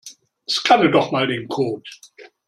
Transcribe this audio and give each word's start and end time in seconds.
Scanne 0.49 0.89
doch 0.89 1.11
mal 1.11 1.27
den 1.27 1.47
Code. 1.47 1.87